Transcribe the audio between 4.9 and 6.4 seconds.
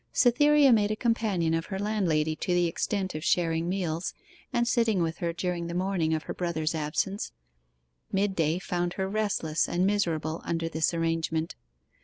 with her during the morning of her